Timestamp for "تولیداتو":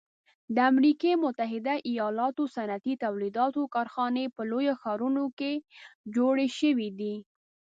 3.05-3.61